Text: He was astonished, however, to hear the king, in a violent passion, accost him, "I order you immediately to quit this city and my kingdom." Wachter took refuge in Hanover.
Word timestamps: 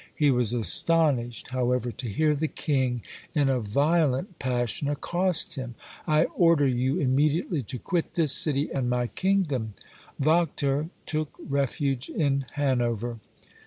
He 0.15 0.31
was 0.31 0.51
astonished, 0.51 1.49
however, 1.49 1.91
to 1.91 2.09
hear 2.09 2.33
the 2.35 2.47
king, 2.47 3.03
in 3.35 3.49
a 3.49 3.59
violent 3.59 4.39
passion, 4.39 4.87
accost 4.89 5.53
him, 5.57 5.75
"I 6.07 6.23
order 6.23 6.65
you 6.65 6.99
immediately 6.99 7.61
to 7.61 7.77
quit 7.77 8.15
this 8.15 8.33
city 8.33 8.71
and 8.73 8.89
my 8.89 9.05
kingdom." 9.05 9.75
Wachter 10.19 10.89
took 11.05 11.35
refuge 11.47 12.09
in 12.09 12.47
Hanover. 12.53 13.19